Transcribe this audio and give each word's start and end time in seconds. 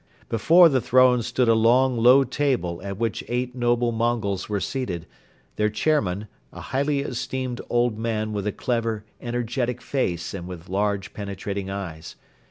Before 0.29 0.67
the 0.67 0.81
throne 0.81 1.21
stood 1.21 1.47
a 1.47 1.53
long, 1.53 1.95
low 1.95 2.23
table 2.23 2.81
at 2.83 2.97
which 2.97 3.23
eight 3.27 3.53
noble 3.53 3.91
Mongols 3.91 4.49
were 4.49 4.59
seated, 4.59 5.05
their 5.57 5.69
chairman, 5.69 6.27
a 6.51 6.59
highly 6.59 7.01
esteemed 7.01 7.61
old 7.69 7.99
man 7.99 8.33
with 8.33 8.47
a 8.47 8.51
clever, 8.51 9.05
energetic 9.21 9.79
face 9.79 10.33
and 10.33 10.47
with 10.47 10.69
large 10.69 11.13
penetrating 11.13 11.69
eyes. 11.69 12.15